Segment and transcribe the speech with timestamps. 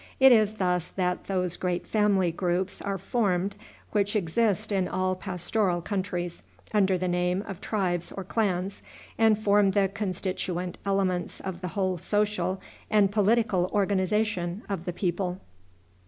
[0.19, 3.55] It is thus that those great family groups are formed
[3.91, 6.41] which exist in all pastoral countries
[6.73, 8.81] under the name of tribes or clans,
[9.19, 12.59] and form the constituent elements of the whole social
[12.89, 15.39] and political organization of the people.